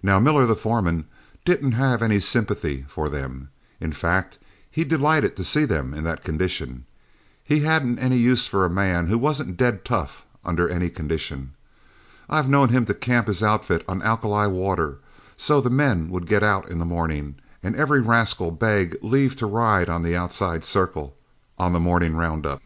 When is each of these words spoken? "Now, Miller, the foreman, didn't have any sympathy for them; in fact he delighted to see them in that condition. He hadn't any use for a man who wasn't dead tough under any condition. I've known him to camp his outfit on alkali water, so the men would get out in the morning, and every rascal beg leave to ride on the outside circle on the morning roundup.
"Now, 0.00 0.20
Miller, 0.20 0.46
the 0.46 0.54
foreman, 0.54 1.06
didn't 1.44 1.72
have 1.72 2.00
any 2.00 2.20
sympathy 2.20 2.84
for 2.88 3.08
them; 3.08 3.48
in 3.80 3.90
fact 3.90 4.38
he 4.70 4.84
delighted 4.84 5.34
to 5.34 5.42
see 5.42 5.64
them 5.64 5.92
in 5.92 6.04
that 6.04 6.22
condition. 6.22 6.84
He 7.42 7.62
hadn't 7.62 7.98
any 7.98 8.16
use 8.16 8.46
for 8.46 8.64
a 8.64 8.70
man 8.70 9.08
who 9.08 9.18
wasn't 9.18 9.56
dead 9.56 9.84
tough 9.84 10.24
under 10.44 10.68
any 10.68 10.88
condition. 10.88 11.54
I've 12.30 12.48
known 12.48 12.68
him 12.68 12.84
to 12.84 12.94
camp 12.94 13.26
his 13.26 13.42
outfit 13.42 13.84
on 13.88 14.02
alkali 14.02 14.46
water, 14.46 14.98
so 15.36 15.60
the 15.60 15.68
men 15.68 16.10
would 16.10 16.28
get 16.28 16.44
out 16.44 16.68
in 16.70 16.78
the 16.78 16.84
morning, 16.86 17.34
and 17.60 17.74
every 17.74 17.98
rascal 18.00 18.52
beg 18.52 18.96
leave 19.02 19.34
to 19.34 19.46
ride 19.46 19.88
on 19.88 20.04
the 20.04 20.14
outside 20.14 20.64
circle 20.64 21.16
on 21.58 21.72
the 21.72 21.80
morning 21.80 22.14
roundup. 22.14 22.62